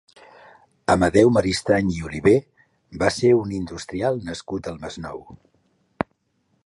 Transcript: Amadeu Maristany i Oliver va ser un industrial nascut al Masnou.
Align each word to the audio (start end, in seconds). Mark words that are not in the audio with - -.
Amadeu 0.93 1.29
Maristany 1.35 1.91
i 1.97 2.01
Oliver 2.07 2.33
va 3.03 3.11
ser 3.19 3.31
un 3.43 3.53
industrial 3.61 4.19
nascut 4.31 4.71
al 4.73 4.81
Masnou. 4.87 5.25